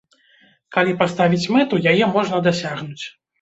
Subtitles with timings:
[0.77, 3.05] Калі паставіць мэту, яе можна дасягнуць.